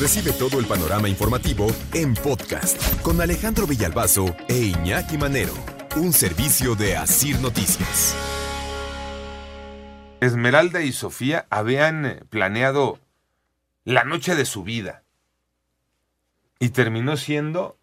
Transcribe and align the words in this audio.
Recibe 0.00 0.32
todo 0.32 0.58
el 0.58 0.66
panorama 0.66 1.08
informativo 1.08 1.68
en 1.92 2.14
podcast 2.14 3.00
con 3.02 3.20
Alejandro 3.20 3.64
Villalbazo 3.64 4.26
e 4.48 4.58
Iñaki 4.58 5.16
Manero, 5.16 5.54
un 5.96 6.12
servicio 6.12 6.74
de 6.74 6.96
Asir 6.96 7.38
Noticias. 7.38 8.16
Esmeralda 10.20 10.82
y 10.82 10.90
Sofía 10.90 11.46
habían 11.48 12.26
planeado 12.28 12.98
la 13.84 14.02
noche 14.02 14.34
de 14.34 14.46
su 14.46 14.64
vida 14.64 15.04
y 16.58 16.70
terminó 16.70 17.16
siendo 17.16 17.78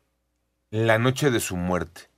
la 0.69 0.99
noche 0.99 1.31
de 1.31 1.39
su 1.39 1.55
muerte. 1.55 2.09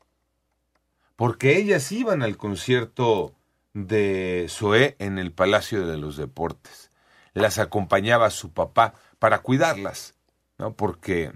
Porque 1.15 1.57
ellas 1.57 1.91
iban 1.91 2.23
al 2.23 2.35
concierto 2.35 3.35
de 3.73 4.47
Zoé 4.49 4.95
en 4.97 5.19
el 5.19 5.31
Palacio 5.31 5.85
de 5.85 5.99
los 5.99 6.17
Deportes. 6.17 6.89
Las 7.33 7.59
acompañaba 7.59 8.31
su 8.31 8.51
papá 8.53 8.95
para 9.23 9.39
cuidarlas, 9.39 10.15
¿no? 10.57 10.73
Porque, 10.73 11.31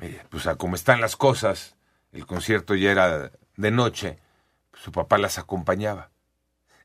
eh, 0.00 0.22
pues 0.30 0.46
a 0.46 0.56
como 0.56 0.76
están 0.76 1.02
las 1.02 1.14
cosas, 1.14 1.76
el 2.10 2.24
concierto 2.24 2.74
ya 2.74 2.90
era 2.90 3.30
de 3.58 3.70
noche, 3.70 4.18
su 4.72 4.92
papá 4.92 5.18
las 5.18 5.36
acompañaba. 5.36 6.08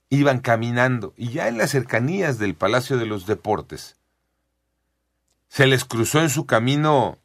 Iban 0.10 0.42
caminando 0.42 1.14
y 1.16 1.30
ya 1.30 1.48
en 1.48 1.58
las 1.58 1.72
cercanías 1.72 2.40
del 2.40 2.56
Palacio 2.56 2.98
de 2.98 3.06
los 3.06 3.26
Deportes 3.26 3.96
se 5.48 5.66
les 5.66 5.86
cruzó 5.86 6.20
en 6.20 6.30
su 6.30 6.46
camino 6.46 7.20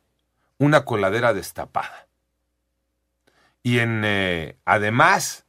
una 0.58 0.84
coladera 0.84 1.34
destapada. 1.34 2.06
Y 3.64 3.80
en, 3.80 4.02
eh, 4.05 4.58
además, 4.64 5.44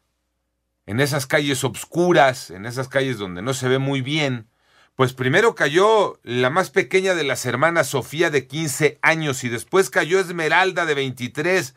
en 0.88 1.00
esas 1.00 1.28
calles 1.28 1.64
obscuras, 1.64 2.50
en 2.50 2.66
esas 2.66 2.88
calles 2.88 3.20
donde 3.20 3.44
no 3.44 3.54
se 3.54 3.68
ve 3.68 3.78
muy 3.78 4.02
bien, 4.02 4.48
pues 4.96 5.14
primero 5.14 5.56
cayó 5.56 6.20
la 6.24 6.50
más 6.50 6.70
pequeña 6.70 7.16
de 7.16 7.24
las 7.24 7.46
hermanas 7.46 7.88
Sofía 7.88 8.30
de 8.30 8.48
15 8.48 9.00
años 9.02 9.44
y 9.44 9.50
después 9.50 9.90
cayó 9.90 10.20
Esmeralda 10.20 10.86
de 10.86 10.94
23. 10.94 11.76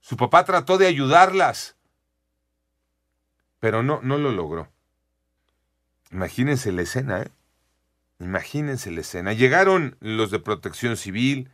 Su 0.00 0.16
papá 0.16 0.44
trató 0.44 0.76
de 0.76 0.86
ayudarlas, 0.86 1.76
pero 3.60 3.82
no, 3.82 4.00
no 4.02 4.18
lo 4.18 4.32
logró. 4.32 4.68
Imagínense 6.10 6.72
la 6.72 6.82
escena, 6.82 7.22
¿eh? 7.22 7.30
Imagínense 8.18 8.90
la 8.90 9.00
escena. 9.00 9.32
Llegaron 9.32 9.96
los 10.00 10.30
de 10.30 10.38
protección 10.38 10.96
civil, 10.96 11.50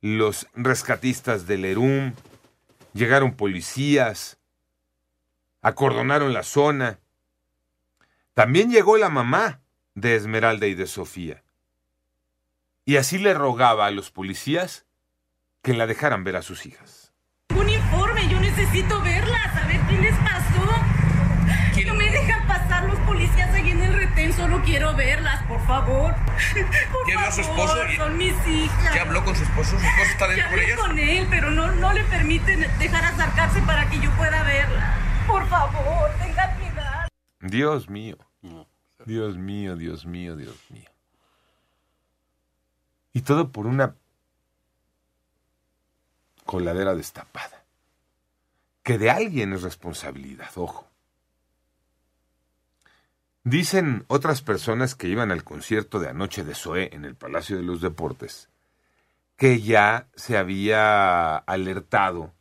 los 0.00 0.46
rescatistas 0.54 1.46
del 1.46 1.64
ERUM, 1.64 2.14
llegaron 2.94 3.34
policías, 3.34 4.38
acordonaron 5.60 6.32
la 6.32 6.42
zona. 6.42 7.00
También 8.34 8.70
llegó 8.70 8.96
la 8.96 9.08
mamá 9.08 9.60
de 10.00 10.14
Esmeralda 10.14 10.66
y 10.66 10.74
de 10.74 10.86
Sofía. 10.86 11.42
Y 12.84 12.96
así 12.96 13.18
le 13.18 13.34
rogaba 13.34 13.86
a 13.86 13.90
los 13.90 14.10
policías 14.10 14.86
que 15.62 15.74
la 15.74 15.86
dejaran 15.86 16.24
ver 16.24 16.36
a 16.36 16.42
sus 16.42 16.66
hijas. 16.66 17.12
Un 17.54 17.68
informe, 17.68 18.28
yo 18.28 18.40
necesito 18.40 19.02
verlas, 19.02 19.56
a 19.56 19.66
ver 19.66 19.80
qué 19.88 19.98
les 19.98 20.14
pasó. 20.16 20.48
No 21.86 21.94
me 21.94 22.10
dejan 22.10 22.46
pasar 22.46 22.84
los 22.84 22.98
policías 23.00 23.50
ahí 23.54 23.70
en 23.70 23.82
el 23.82 23.94
retén, 23.94 24.32
solo 24.34 24.60
quiero 24.64 24.94
verlas, 24.94 25.42
por 25.44 25.64
favor. 25.66 26.14
Por 26.92 27.08
¿Ya 27.08 27.18
vio 27.18 27.26
a 27.26 27.30
su 27.30 27.40
esposo? 27.40 27.76
Son 27.96 28.16
mis 28.16 28.34
hijas. 28.46 28.94
¿Ya 28.94 29.02
habló 29.02 29.24
con 29.24 29.34
su 29.34 29.42
esposo? 29.42 29.70
¿Su 29.70 29.86
esposo 29.86 30.10
está 30.10 30.28
dentro 30.28 30.48
hablé 30.48 30.64
ellas? 30.66 30.78
con 30.78 30.98
él, 30.98 31.26
pero 31.30 31.50
no, 31.50 31.72
no 31.72 31.92
le 31.92 32.04
permiten 32.04 32.66
dejar 32.78 33.04
acercarse 33.04 33.62
para 33.62 33.88
que 33.88 34.00
yo 34.00 34.10
pueda 34.16 34.42
verla. 34.42 34.94
Por 35.26 35.48
favor, 35.48 36.10
tengan 36.20 36.56
piedad. 36.58 37.08
Dios 37.40 37.88
mío. 37.88 38.18
Dios 39.08 39.38
mío, 39.38 39.74
Dios 39.74 40.04
mío, 40.04 40.36
Dios 40.36 40.56
mío. 40.70 40.90
Y 43.14 43.22
todo 43.22 43.50
por 43.50 43.66
una 43.66 43.96
coladera 46.44 46.94
destapada. 46.94 47.64
Que 48.82 48.98
de 48.98 49.10
alguien 49.10 49.54
es 49.54 49.62
responsabilidad, 49.62 50.50
ojo. 50.56 50.86
Dicen 53.44 54.04
otras 54.08 54.42
personas 54.42 54.94
que 54.94 55.08
iban 55.08 55.32
al 55.32 55.42
concierto 55.42 55.98
de 55.98 56.10
anoche 56.10 56.44
de 56.44 56.54
Zoé 56.54 56.94
en 56.94 57.06
el 57.06 57.16
Palacio 57.16 57.56
de 57.56 57.62
los 57.62 57.80
Deportes 57.80 58.48
que 59.38 59.60
ya 59.60 60.08
se 60.16 60.36
había 60.36 61.36
alertado. 61.36 62.34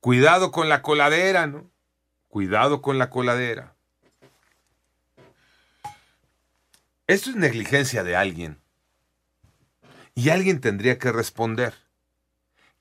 Cuidado 0.00 0.50
con 0.50 0.68
la 0.68 0.82
coladera, 0.82 1.46
¿no? 1.46 1.70
Cuidado 2.26 2.82
con 2.82 2.98
la 2.98 3.08
coladera. 3.08 3.77
Esto 7.08 7.30
es 7.30 7.36
negligencia 7.36 8.04
de 8.04 8.16
alguien. 8.16 8.60
Y 10.14 10.28
alguien 10.28 10.60
tendría 10.60 10.98
que 10.98 11.10
responder. 11.10 11.72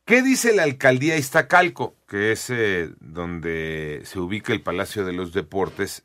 ¿Qué 0.04 0.22
dice 0.22 0.54
la 0.54 0.64
alcaldía 0.64 1.16
Iztacalco, 1.16 1.96
que 2.10 2.34
es 2.34 2.50
eh, 2.50 2.90
donde 3.00 4.02
se 4.04 4.20
ubica 4.20 4.52
el 4.52 4.62
Palacio 4.62 5.06
de 5.06 5.14
los 5.14 5.32
Deportes? 5.32 6.04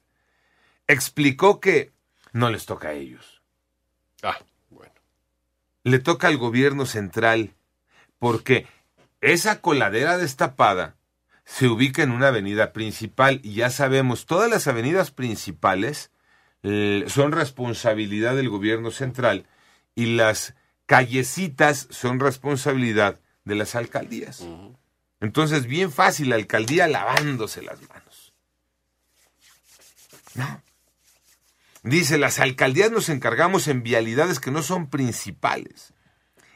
Explicó 0.87 1.59
que 1.59 1.93
no 2.33 2.49
les 2.49 2.65
toca 2.65 2.89
a 2.89 2.93
ellos. 2.93 3.43
Ah, 4.23 4.39
bueno. 4.71 4.95
Le 5.83 5.99
toca 5.99 6.29
al 6.29 6.37
gobierno 6.37 6.87
central, 6.87 7.57
porque 8.21 8.69
esa 9.21 9.61
coladera 9.61 10.17
destapada 10.17 10.95
se 11.45 11.67
ubica 11.67 12.05
en 12.05 12.13
una 12.13 12.29
avenida 12.29 12.73
principal 12.73 13.41
y 13.43 13.55
ya 13.55 13.71
sabemos, 13.71 14.27
todas 14.27 14.49
las 14.49 14.69
avenidas 14.69 15.11
principales 15.11 16.12
son 16.63 17.33
responsabilidad 17.33 18.37
del 18.37 18.49
gobierno 18.49 18.91
central 18.91 19.47
y 19.95 20.15
las 20.15 20.55
callecitas 20.87 21.89
son 21.91 22.21
responsabilidad 22.21 23.21
de 23.45 23.55
las 23.55 23.75
alcaldías. 23.75 24.47
Entonces, 25.21 25.67
bien 25.67 25.91
fácil, 25.93 26.31
la 26.31 26.37
alcaldía 26.37 26.87
lavándose 26.89 27.63
las 27.63 27.81
manos. 27.89 28.33
No. 30.35 30.63
Dice, 31.83 32.17
las 32.17 32.39
alcaldías 32.39 32.93
nos 32.93 33.09
encargamos 33.09 33.67
en 33.67 33.83
vialidades 33.83 34.39
que 34.39 34.53
no 34.53 34.63
son 34.63 34.89
principales. 34.89 35.95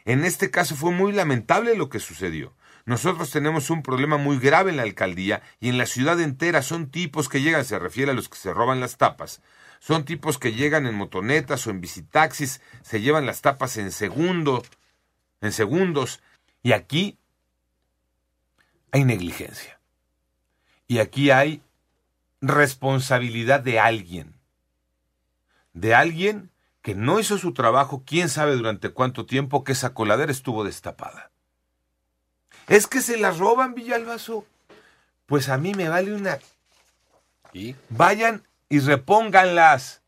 En 0.04 0.24
este 0.24 0.52
caso 0.52 0.76
fue 0.76 0.92
muy 0.92 1.12
lamentable 1.12 1.76
lo 1.76 1.88
que 1.88 1.98
sucedió. 1.98 2.54
Nosotros 2.84 3.32
tenemos 3.32 3.70
un 3.70 3.82
problema 3.82 4.16
muy 4.16 4.38
grave 4.38 4.70
en 4.70 4.76
la 4.76 4.84
alcaldía 4.84 5.42
y 5.58 5.68
en 5.68 5.78
la 5.78 5.86
ciudad 5.86 6.20
entera 6.20 6.62
son 6.62 6.90
tipos 6.90 7.28
que 7.28 7.40
llegan, 7.40 7.64
se 7.64 7.80
refiere 7.80 8.12
a 8.12 8.14
los 8.14 8.28
que 8.28 8.38
se 8.38 8.54
roban 8.54 8.78
las 8.78 8.96
tapas, 8.96 9.42
son 9.78 10.04
tipos 10.04 10.38
que 10.38 10.52
llegan 10.52 10.86
en 10.86 10.94
motonetas 10.94 11.66
o 11.66 11.70
en 11.70 11.80
visitaxis, 11.80 12.60
se 12.82 13.00
llevan 13.00 13.26
las 13.26 13.42
tapas 13.42 13.76
en 13.76 13.92
segundo, 13.92 14.62
en 15.40 15.52
segundos, 15.52 16.20
y 16.62 16.72
aquí 16.72 17.18
hay 18.92 19.04
negligencia. 19.04 19.78
Y 20.88 20.98
aquí 20.98 21.30
hay 21.30 21.62
responsabilidad 22.40 23.60
de 23.60 23.78
alguien. 23.80 24.34
De 25.72 25.94
alguien 25.94 26.50
que 26.82 26.94
no 26.94 27.18
hizo 27.18 27.38
su 27.38 27.52
trabajo, 27.52 28.02
quién 28.06 28.28
sabe 28.28 28.54
durante 28.54 28.90
cuánto 28.90 29.26
tiempo 29.26 29.64
que 29.64 29.72
esa 29.72 29.92
coladera 29.92 30.30
estuvo 30.30 30.64
destapada. 30.64 31.30
Es 32.68 32.86
que 32.86 33.00
se 33.00 33.16
las 33.16 33.38
roban, 33.38 33.74
Villalbazo. 33.74 34.46
Pues 35.26 35.48
a 35.48 35.58
mí 35.58 35.74
me 35.74 35.88
vale 35.88 36.14
una. 36.14 36.38
¿Y? 37.52 37.74
Vayan 37.88 38.44
y 38.68 38.80
repónganlas. 38.80 40.02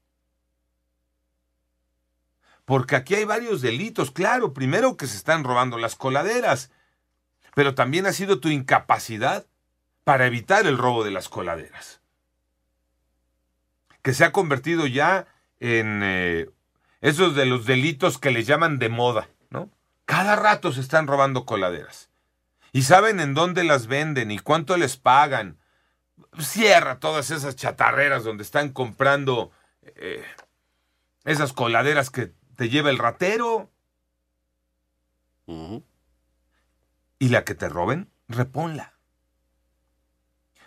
Porque 2.65 2.97
aquí 2.97 3.15
hay 3.15 3.25
varios 3.25 3.63
delitos, 3.63 4.11
claro. 4.11 4.53
Primero 4.53 4.97
que 4.97 5.07
se 5.07 5.17
están 5.17 5.43
robando 5.43 5.79
las 5.79 5.97
coladeras, 5.97 6.71
pero 7.55 7.75
también 7.75 8.07
ha 8.07 8.13
sido 8.13 8.41
tu 8.41 8.49
incapacidad 8.49 9.47
para 10.05 10.27
evitar 10.27 10.67
el 10.67 10.79
robo 10.79 11.05
de 11.05 11.11
las 11.11 11.29
coladeras. 11.29 12.01
Que 14.03 14.13
se 14.13 14.25
ha 14.25 14.33
convertido 14.33 14.87
ya 14.87 15.27
en 15.61 16.01
eh, 16.03 16.51
esos 17.01 17.35
de 17.35 17.47
los 17.47 17.67
delitos 17.67 18.19
que 18.19 18.31
le 18.31 18.45
llaman 18.45 18.79
de 18.79 18.89
moda, 18.89 19.29
¿no? 19.51 19.71
Cada 20.05 20.37
rato 20.37 20.73
se 20.73 20.81
están 20.81 21.07
robando 21.07 21.45
coladeras. 21.45 22.09
Y 22.73 22.83
saben 22.83 23.21
en 23.21 23.35
dónde 23.35 23.65
las 23.65 23.87
venden 23.87 24.31
y 24.31 24.39
cuánto 24.39 24.77
les 24.77 24.97
pagan. 24.97 25.59
Cierra 26.41 26.99
todas 26.99 27.31
esas 27.31 27.57
chatarreras 27.57 28.25
donde 28.25 28.43
están 28.43 28.71
comprando 28.73 29.51
eh, 29.83 30.25
esas 31.25 31.53
coladeras 31.53 32.11
que 32.11 32.33
te 32.57 32.69
lleva 32.69 32.91
el 32.91 32.99
ratero. 32.99 33.71
Y 37.19 37.29
la 37.31 37.45
que 37.45 37.55
te 37.55 37.69
roben, 37.69 38.11
reponla. 38.29 38.95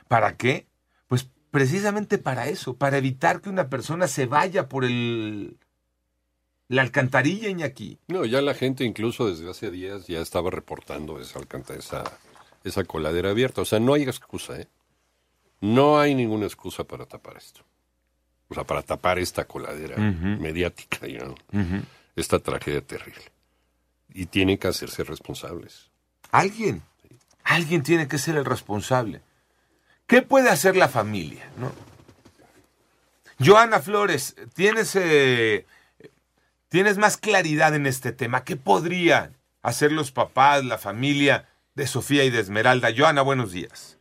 ¿Para 0.07 0.37
qué? 0.37 0.67
Pues 1.07 1.29
precisamente 1.51 2.17
para 2.17 2.47
eso, 2.47 2.75
para 2.75 2.97
evitar 2.97 3.41
que 3.41 3.49
una 3.49 3.69
persona 3.69 4.07
se 4.07 4.25
vaya 4.25 4.67
por 4.67 4.83
el 4.83 5.57
la 6.71 6.83
alcantarilla, 6.83 7.49
Iñaki. 7.49 7.99
No, 8.07 8.23
ya 8.23 8.41
la 8.41 8.53
gente 8.53 8.85
incluso 8.85 9.27
desde 9.27 9.49
hace 9.49 9.69
días 9.71 10.07
ya 10.07 10.21
estaba 10.21 10.49
reportando 10.49 11.19
esa, 11.19 11.41
esa, 11.77 12.03
esa 12.63 12.83
coladera 12.85 13.31
abierta. 13.31 13.61
O 13.61 13.65
sea, 13.65 13.81
no 13.81 13.93
hay 13.93 14.03
excusa, 14.03 14.57
¿eh? 14.57 14.69
No 15.61 15.99
hay 15.99 16.15
ninguna 16.15 16.45
excusa 16.45 16.83
para 16.83 17.05
tapar 17.05 17.37
esto. 17.37 17.61
O 18.49 18.53
sea, 18.53 18.65
para 18.65 18.81
tapar 18.81 19.19
esta 19.19 19.45
coladera 19.45 19.95
mediática, 19.95 21.07
you 21.07 21.19
know, 21.19 21.35
esta 22.15 22.39
tragedia 22.39 22.81
terrible. 22.81 23.23
Y 24.13 24.25
tienen 24.25 24.57
que 24.57 24.67
hacerse 24.67 25.05
responsables. 25.05 25.89
Alguien, 26.31 26.81
alguien 27.43 27.83
tiene 27.83 28.07
que 28.09 28.17
ser 28.17 28.35
el 28.35 28.43
responsable. 28.43 29.21
¿Qué 30.07 30.21
puede 30.21 30.49
hacer 30.49 30.75
la 30.75 30.89
familia? 30.89 31.49
¿no? 31.57 31.71
Joana 33.39 33.79
Flores, 33.79 34.35
¿tienes, 34.53 34.95
eh, 34.97 35.65
tienes 36.67 36.97
más 36.97 37.15
claridad 37.15 37.73
en 37.73 37.87
este 37.87 38.11
tema. 38.11 38.43
¿Qué 38.43 38.57
podrían 38.57 39.37
hacer 39.61 39.93
los 39.93 40.11
papás, 40.11 40.65
la 40.65 40.77
familia 40.77 41.47
de 41.75 41.87
Sofía 41.87 42.25
y 42.25 42.29
de 42.29 42.41
Esmeralda? 42.41 42.89
Joana, 42.95 43.21
buenos 43.21 43.53
días. 43.53 44.00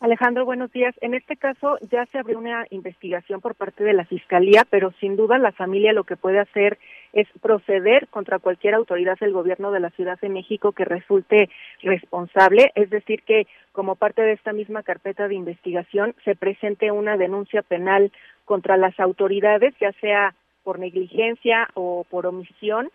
Alejandro, 0.00 0.44
buenos 0.44 0.70
días. 0.70 0.94
En 1.00 1.12
este 1.12 1.36
caso 1.36 1.76
ya 1.90 2.06
se 2.06 2.18
abrió 2.18 2.38
una 2.38 2.66
investigación 2.70 3.40
por 3.40 3.56
parte 3.56 3.82
de 3.82 3.92
la 3.92 4.04
Fiscalía, 4.04 4.64
pero 4.70 4.92
sin 5.00 5.16
duda 5.16 5.38
la 5.38 5.50
familia 5.50 5.92
lo 5.92 6.04
que 6.04 6.16
puede 6.16 6.38
hacer 6.38 6.78
es 7.12 7.26
proceder 7.42 8.06
contra 8.06 8.38
cualquier 8.38 8.74
autoridad 8.74 9.18
del 9.18 9.32
gobierno 9.32 9.72
de 9.72 9.80
la 9.80 9.90
Ciudad 9.90 10.16
de 10.20 10.28
México 10.28 10.70
que 10.70 10.84
resulte 10.84 11.50
responsable, 11.82 12.70
es 12.76 12.90
decir, 12.90 13.24
que 13.24 13.48
como 13.72 13.96
parte 13.96 14.22
de 14.22 14.34
esta 14.34 14.52
misma 14.52 14.84
carpeta 14.84 15.26
de 15.26 15.34
investigación 15.34 16.14
se 16.24 16.36
presente 16.36 16.92
una 16.92 17.16
denuncia 17.16 17.62
penal 17.62 18.12
contra 18.44 18.76
las 18.76 19.00
autoridades, 19.00 19.74
ya 19.80 19.90
sea 20.00 20.32
por 20.62 20.78
negligencia 20.78 21.70
o 21.74 22.06
por 22.08 22.24
omisión, 22.26 22.88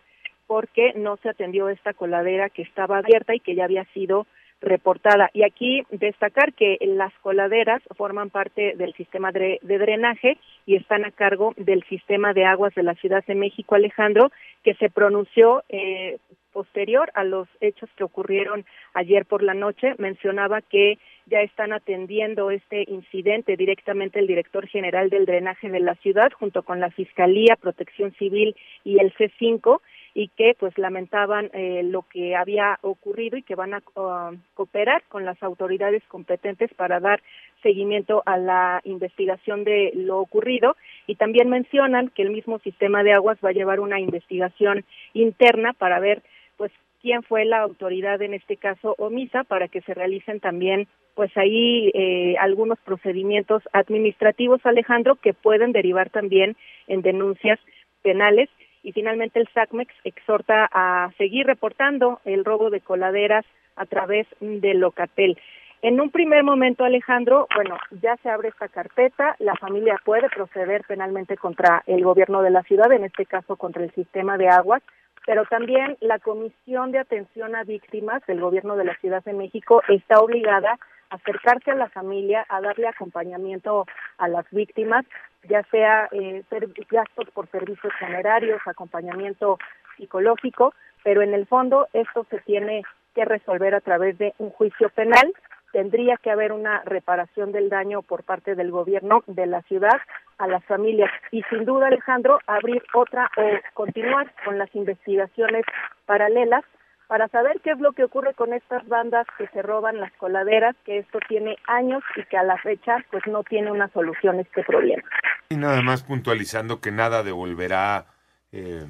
porque 0.46 0.94
no 0.96 1.18
se 1.18 1.28
atendió 1.28 1.68
esta 1.68 1.92
coladera 1.92 2.48
que 2.48 2.62
estaba 2.62 2.96
abierta 2.96 3.34
y 3.34 3.40
que 3.40 3.54
ya 3.54 3.64
había 3.64 3.84
sido 3.92 4.26
reportada. 4.64 5.30
Y 5.32 5.44
aquí 5.44 5.82
destacar 5.90 6.52
que 6.54 6.78
las 6.80 7.12
coladeras 7.20 7.82
forman 7.96 8.30
parte 8.30 8.74
del 8.76 8.94
sistema 8.94 9.30
de, 9.30 9.60
drenaje 9.62 10.38
y 10.66 10.76
están 10.76 11.04
a 11.04 11.10
cargo 11.10 11.54
del 11.56 11.84
sistema 11.84 12.32
de 12.32 12.44
aguas 12.44 12.74
de 12.74 12.82
la 12.82 12.94
Ciudad 12.94 13.24
de 13.26 13.34
México, 13.34 13.74
Alejandro, 13.74 14.32
que 14.62 14.74
se 14.74 14.90
pronunció 14.90 15.62
eh, 15.68 16.18
posterior 16.52 17.10
a 17.14 17.24
los 17.24 17.48
hechos 17.60 17.90
que 17.96 18.04
ocurrieron 18.04 18.64
ayer 18.94 19.26
por 19.26 19.42
la 19.42 19.54
noche. 19.54 19.94
Mencionaba 19.98 20.62
que 20.62 20.98
ya 21.26 21.40
están 21.40 21.72
atendiendo 21.72 22.50
este 22.50 22.84
incidente 22.88 23.56
directamente 23.56 24.20
el 24.20 24.26
director 24.26 24.66
general 24.66 25.10
del 25.10 25.26
drenaje 25.26 25.68
de 25.68 25.80
la 25.80 25.94
ciudad 25.96 26.30
junto 26.32 26.62
con 26.62 26.80
la 26.80 26.90
Fiscalía, 26.90 27.56
Protección 27.56 28.12
Civil 28.12 28.54
y 28.84 29.00
el 29.00 29.12
C5 29.14 29.80
y 30.14 30.28
que 30.28 30.54
pues 30.58 30.78
lamentaban 30.78 31.50
eh, 31.52 31.82
lo 31.82 32.02
que 32.02 32.36
había 32.36 32.78
ocurrido 32.82 33.36
y 33.36 33.42
que 33.42 33.56
van 33.56 33.74
a 33.74 33.82
uh, 33.96 34.36
cooperar 34.54 35.02
con 35.08 35.24
las 35.24 35.42
autoridades 35.42 36.04
competentes 36.06 36.72
para 36.74 37.00
dar 37.00 37.20
seguimiento 37.62 38.22
a 38.24 38.38
la 38.38 38.80
investigación 38.84 39.64
de 39.64 39.90
lo 39.94 40.20
ocurrido. 40.20 40.76
Y 41.08 41.16
también 41.16 41.50
mencionan 41.50 42.10
que 42.10 42.22
el 42.22 42.30
mismo 42.30 42.60
sistema 42.60 43.02
de 43.02 43.12
aguas 43.12 43.38
va 43.44 43.48
a 43.48 43.54
llevar 43.54 43.80
una 43.80 43.98
investigación 43.98 44.84
interna 45.14 45.72
para 45.72 45.98
ver 45.98 46.22
pues 46.56 46.70
quién 47.02 47.24
fue 47.24 47.44
la 47.44 47.60
autoridad 47.60 48.22
en 48.22 48.34
este 48.34 48.56
caso 48.56 48.94
omisa 48.98 49.42
para 49.42 49.66
que 49.66 49.80
se 49.80 49.94
realicen 49.94 50.38
también 50.38 50.86
pues 51.16 51.36
ahí 51.36 51.90
eh, 51.94 52.36
algunos 52.38 52.78
procedimientos 52.80 53.62
administrativos 53.72 54.64
Alejandro 54.64 55.16
que 55.16 55.32
pueden 55.32 55.72
derivar 55.72 56.10
también 56.10 56.56
en 56.86 57.02
denuncias 57.02 57.58
penales 58.02 58.48
y 58.84 58.92
finalmente 58.92 59.40
el 59.40 59.48
SACMEX 59.48 59.92
exhorta 60.04 60.68
a 60.70 61.10
seguir 61.18 61.46
reportando 61.46 62.20
el 62.24 62.44
robo 62.44 62.70
de 62.70 62.80
coladeras 62.80 63.44
a 63.74 63.86
través 63.86 64.28
de 64.40 64.74
Locatel. 64.74 65.36
En 65.82 66.00
un 66.00 66.10
primer 66.10 66.44
momento, 66.44 66.84
Alejandro, 66.84 67.46
bueno, 67.54 67.76
ya 68.02 68.16
se 68.22 68.30
abre 68.30 68.48
esta 68.48 68.68
carpeta, 68.68 69.36
la 69.38 69.54
familia 69.54 70.00
puede 70.04 70.30
proceder 70.30 70.82
penalmente 70.86 71.36
contra 71.36 71.82
el 71.86 72.02
gobierno 72.04 72.42
de 72.42 72.50
la 72.50 72.62
ciudad, 72.62 72.90
en 72.92 73.04
este 73.04 73.26
caso 73.26 73.56
contra 73.56 73.82
el 73.82 73.92
sistema 73.92 74.38
de 74.38 74.48
aguas, 74.48 74.82
pero 75.26 75.44
también 75.46 75.96
la 76.00 76.18
Comisión 76.18 76.92
de 76.92 77.00
Atención 77.00 77.54
a 77.56 77.64
Víctimas 77.64 78.24
del 78.26 78.40
gobierno 78.40 78.76
de 78.76 78.84
la 78.84 78.96
Ciudad 78.96 79.24
de 79.24 79.32
México 79.32 79.82
está 79.88 80.20
obligada 80.20 80.78
a 81.10 81.16
acercarse 81.16 81.70
a 81.70 81.76
la 81.76 81.88
familia, 81.88 82.46
a 82.48 82.60
darle 82.60 82.88
acompañamiento 82.88 83.86
a 84.18 84.28
las 84.28 84.46
víctimas, 84.50 85.04
ya 85.48 85.62
sea 85.70 86.08
eh, 86.12 86.42
gastos 86.90 87.30
por 87.32 87.48
servicios 87.48 87.92
funerarios, 87.98 88.60
acompañamiento 88.66 89.58
psicológico, 89.96 90.74
pero 91.02 91.22
en 91.22 91.34
el 91.34 91.46
fondo 91.46 91.88
esto 91.92 92.26
se 92.30 92.38
tiene 92.40 92.82
que 93.14 93.24
resolver 93.24 93.74
a 93.74 93.80
través 93.80 94.18
de 94.18 94.34
un 94.38 94.50
juicio 94.50 94.88
penal. 94.90 95.32
Tendría 95.72 96.16
que 96.16 96.30
haber 96.30 96.52
una 96.52 96.82
reparación 96.84 97.52
del 97.52 97.68
daño 97.68 98.02
por 98.02 98.22
parte 98.22 98.54
del 98.54 98.70
gobierno 98.70 99.24
de 99.26 99.46
la 99.46 99.62
ciudad 99.62 100.00
a 100.38 100.46
las 100.46 100.64
familias 100.64 101.10
y 101.30 101.42
sin 101.44 101.64
duda 101.64 101.88
Alejandro 101.88 102.38
abrir 102.46 102.82
otra 102.92 103.30
o 103.36 103.42
continuar 103.74 104.32
con 104.44 104.58
las 104.58 104.72
investigaciones 104.74 105.64
paralelas 106.06 106.64
para 107.06 107.28
saber 107.28 107.60
qué 107.62 107.72
es 107.72 107.78
lo 107.78 107.92
que 107.92 108.04
ocurre 108.04 108.34
con 108.34 108.52
estas 108.52 108.86
bandas 108.88 109.26
que 109.36 109.46
se 109.48 109.62
roban 109.62 110.00
las 110.00 110.12
coladeras, 110.14 110.74
que 110.84 110.98
esto 110.98 111.18
tiene 111.28 111.56
años 111.66 112.02
y 112.16 112.24
que 112.24 112.36
a 112.36 112.42
la 112.42 112.56
fecha 112.58 112.96
pues 113.10 113.22
no 113.26 113.42
tiene 113.42 113.70
una 113.70 113.88
solución 113.92 114.40
este 114.40 114.64
problema. 114.64 115.02
Y 115.50 115.56
nada 115.56 115.82
más 115.82 116.02
puntualizando 116.02 116.80
que 116.80 116.90
nada 116.90 117.22
devolverá 117.22 118.06
eh, 118.52 118.86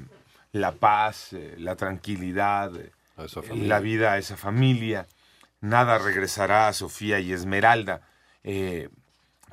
la 0.53 0.71
paz, 0.71 1.33
eh, 1.33 1.55
la 1.57 1.75
tranquilidad, 1.75 2.71
eh, 2.77 2.91
la 3.55 3.79
vida 3.79 4.13
a 4.13 4.17
esa 4.17 4.37
familia. 4.37 5.05
Nada 5.59 5.97
regresará 5.97 6.67
a 6.67 6.73
Sofía 6.73 7.19
y 7.19 7.33
Esmeralda. 7.33 8.01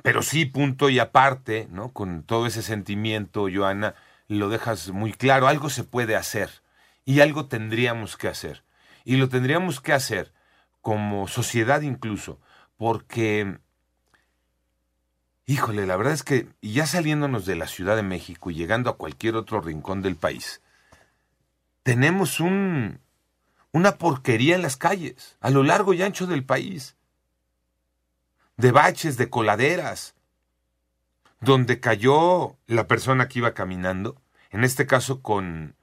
pero 0.01 0.21
sí, 0.21 0.45
punto 0.45 0.89
y 0.89 0.99
aparte, 0.99 1.67
¿no? 1.69 1.91
Con 1.91 2.23
todo 2.23 2.45
ese 2.45 2.61
sentimiento, 2.61 3.47
Joana, 3.53 3.95
lo 4.27 4.49
dejas 4.49 4.91
muy 4.91 5.13
claro. 5.13 5.47
Algo 5.47 5.69
se 5.69 5.83
puede 5.83 6.15
hacer 6.15 6.62
y 7.05 7.19
algo 7.21 7.47
tendríamos 7.47 8.17
que 8.17 8.27
hacer. 8.27 8.63
Y 9.03 9.17
lo 9.17 9.29
tendríamos 9.29 9.81
que 9.81 9.93
hacer 9.93 10.33
como 10.81 11.27
sociedad 11.27 11.81
incluso, 11.81 12.39
porque, 12.77 13.59
híjole, 15.45 15.85
la 15.85 15.95
verdad 15.95 16.13
es 16.13 16.23
que 16.23 16.49
ya 16.61 16.85
saliéndonos 16.85 17.45
de 17.45 17.55
la 17.55 17.67
Ciudad 17.67 17.95
de 17.95 18.03
México 18.03 18.51
y 18.51 18.55
llegando 18.55 18.89
a 18.89 18.97
cualquier 18.97 19.35
otro 19.35 19.61
rincón 19.61 20.01
del 20.01 20.15
país, 20.15 20.61
tenemos 21.83 22.39
un, 22.39 22.99
una 23.71 23.97
porquería 23.97 24.55
en 24.55 24.61
las 24.61 24.77
calles, 24.77 25.37
a 25.41 25.49
lo 25.49 25.63
largo 25.63 25.93
y 25.93 26.01
ancho 26.01 26.27
del 26.27 26.45
país, 26.45 26.95
de 28.57 28.71
baches, 28.71 29.17
de 29.17 29.29
coladeras, 29.29 30.15
donde 31.41 31.79
cayó 31.79 32.57
la 32.67 32.87
persona 32.87 33.27
que 33.27 33.39
iba 33.39 33.53
caminando, 33.53 34.21
en 34.49 34.63
este 34.63 34.85
caso 34.85 35.21
con 35.21 35.75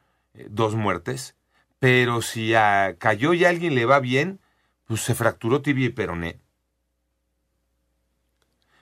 dos 0.49 0.75
muertes, 0.75 1.35
pero 1.79 2.23
si 2.23 2.53
cayó 2.99 3.35
y 3.35 3.45
a 3.45 3.49
alguien 3.49 3.75
le 3.75 3.85
va 3.85 4.01
bien, 4.01 4.39
pues 4.87 5.01
se 5.03 5.15
fracturó 5.15 5.63
tibia 5.63 5.87
y 5.87 5.91
peroné. 5.91 6.39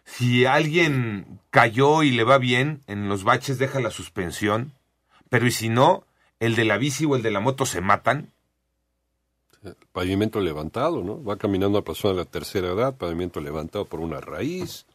Si 0.05 0.47
alguien 0.47 1.39
cayó 1.51 2.03
y 2.03 2.11
le 2.11 2.25
va 2.25 2.39
bien, 2.39 2.83
en 2.87 3.09
los 3.09 3.25
baches 3.25 3.59
deja 3.59 3.79
la 3.81 3.91
suspensión, 3.91 4.73
pero 5.29 5.47
y 5.47 5.51
si 5.51 5.69
no, 5.69 6.05
el 6.41 6.57
de 6.57 6.65
la 6.65 6.79
bici 6.79 7.05
o 7.05 7.15
el 7.15 7.23
de 7.23 7.31
la 7.31 7.41
moto 7.41 7.67
se 7.67 7.81
matan. 7.81 8.33
pavimento 9.93 10.41
levantado, 10.41 11.05
¿no? 11.05 11.23
Va 11.23 11.37
caminando 11.37 11.79
a 11.79 11.85
persona 11.85 12.15
de 12.15 12.21
la 12.21 12.25
tercera 12.25 12.69
edad, 12.69 12.97
pavimento 12.97 13.41
levantado 13.41 13.85
por 13.85 14.01
una 14.01 14.21
raíz, 14.21 14.87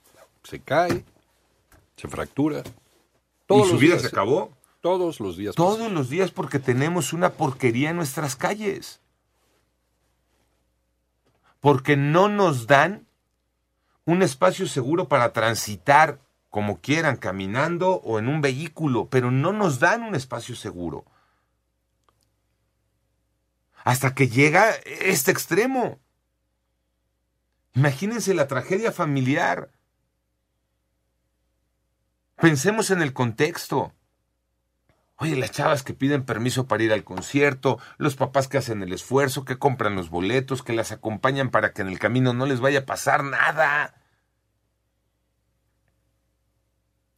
se 0.43 0.59
cae, 0.59 1.05
se 1.95 2.07
fractura. 2.07 2.63
¿Y 3.49 3.63
su 3.65 3.77
vida 3.77 3.99
se 3.99 4.07
acabó? 4.07 4.51
Todos 4.83 5.21
los 5.21 5.37
días. 5.37 5.55
Todos 5.55 5.89
los 5.93 6.09
días 6.09 6.31
porque 6.31 6.59
tenemos 6.59 7.13
una 7.13 7.35
porquería 7.35 7.91
en 7.91 7.95
nuestras 7.95 8.35
calles. 8.35 8.99
Porque 11.61 11.95
no 11.95 12.27
nos 12.27 12.67
dan 12.67 13.07
un 14.03 14.21
espacio 14.21 14.67
seguro 14.67 15.07
para 15.07 15.31
transitar 15.31 16.19
como 16.49 16.81
quieran, 16.81 17.15
caminando 17.15 18.01
o 18.03 18.19
en 18.19 18.27
un 18.27 18.41
vehículo, 18.41 19.07
pero 19.07 19.31
no 19.31 19.53
nos 19.53 19.79
dan 19.79 20.03
un 20.03 20.15
espacio 20.15 20.53
seguro. 20.53 21.05
Hasta 23.85 24.13
que 24.13 24.27
llega 24.27 24.69
este 24.99 25.31
extremo. 25.31 26.01
Imagínense 27.73 28.33
la 28.33 28.49
tragedia 28.49 28.91
familiar. 28.91 29.71
Pensemos 32.35 32.91
en 32.91 33.01
el 33.01 33.13
contexto. 33.13 33.93
Oye, 35.17 35.35
las 35.35 35.51
chavas 35.51 35.83
que 35.83 35.93
piden 35.93 36.25
permiso 36.25 36.67
para 36.67 36.83
ir 36.83 36.91
al 36.91 37.03
concierto, 37.03 37.79
los 37.97 38.15
papás 38.15 38.47
que 38.47 38.57
hacen 38.57 38.81
el 38.81 38.93
esfuerzo, 38.93 39.45
que 39.45 39.59
compran 39.59 39.95
los 39.95 40.09
boletos, 40.09 40.63
que 40.63 40.73
las 40.73 40.91
acompañan 40.91 41.51
para 41.51 41.71
que 41.71 41.83
en 41.83 41.87
el 41.87 41.99
camino 41.99 42.33
no 42.33 42.45
les 42.45 42.59
vaya 42.59 42.79
a 42.79 42.85
pasar 42.85 43.23
nada. 43.23 43.95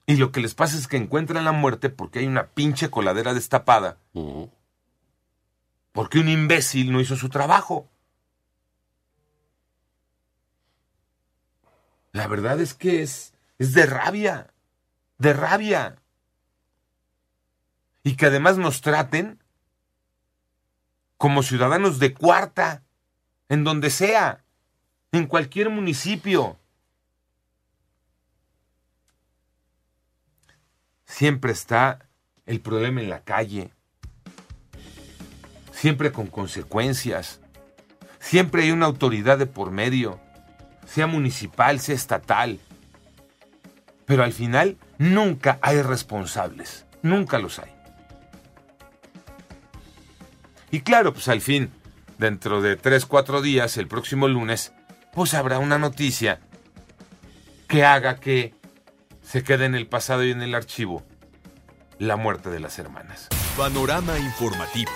Y 0.06 0.18
lo 0.18 0.32
que 0.32 0.42
les 0.42 0.54
pasa 0.54 0.78
es 0.78 0.88
que 0.88 0.98
encuentran 0.98 1.46
la 1.46 1.52
muerte 1.54 1.90
porque 1.90 2.20
hay 2.20 2.28
una 2.28 2.48
pinche 2.48 2.90
coladera 2.90 3.34
destapada. 3.34 3.98
Porque 5.94 6.20
un 6.20 6.28
imbécil 6.28 6.92
no 6.92 7.00
hizo 7.00 7.16
su 7.16 7.30
trabajo. 7.30 7.90
La 12.12 12.28
verdad 12.28 12.60
es 12.60 12.74
que 12.74 13.02
es, 13.02 13.34
es 13.58 13.74
de 13.74 13.86
rabia. 13.86 14.54
De 15.18 15.34
rabia 15.34 15.96
y 18.06 18.16
que 18.16 18.28
además 18.28 18.58
nos 18.60 18.82
traten 18.82 19.44
como 21.18 21.42
ciudadanos 21.42 21.98
de 21.98 22.14
cuarta, 22.14 22.84
en 23.50 23.64
donde 23.64 23.90
sea, 23.90 24.46
en 25.12 25.26
cualquier 25.26 25.72
municipio. 25.72 26.60
Siempre 31.06 31.52
está 31.52 32.08
el 32.46 32.62
problema 32.62 33.02
en 33.02 33.10
la 33.10 33.24
calle, 33.24 33.74
siempre 35.72 36.12
con 36.12 36.28
consecuencias, 36.28 37.42
siempre 38.20 38.64
hay 38.64 38.72
una 38.72 38.86
autoridad 38.86 39.40
de 39.40 39.48
por 39.48 39.72
medio, 39.72 40.20
sea 40.86 41.08
municipal, 41.08 41.80
sea 41.80 41.96
estatal, 41.96 42.60
pero 44.06 44.24
al 44.24 44.32
final 44.32 44.78
nunca 45.00 45.58
hay 45.64 45.82
responsables, 45.82 46.86
nunca 47.02 47.40
los 47.40 47.58
hay. 47.58 47.76
Y 50.76 50.82
claro, 50.82 51.14
pues 51.14 51.30
al 51.30 51.40
fin, 51.40 51.72
dentro 52.18 52.62
de 52.62 52.76
3, 52.76 53.06
4 53.06 53.42
días, 53.42 53.78
el 53.78 53.88
próximo 53.88 54.28
lunes, 54.28 54.74
pues 55.14 55.34
habrá 55.34 55.58
una 55.58 55.78
noticia 55.78 56.42
que 57.70 57.86
haga 57.86 58.18
que 58.18 58.54
se 59.22 59.42
quede 59.42 59.64
en 59.64 59.76
el 59.76 59.88
pasado 59.88 60.26
y 60.26 60.32
en 60.32 60.42
el 60.42 60.54
archivo 60.54 61.06
la 61.98 62.18
muerte 62.18 62.50
de 62.50 62.60
las 62.60 62.78
hermanas. 62.78 63.30
Panorama 63.56 64.20
informativo. 64.20 64.92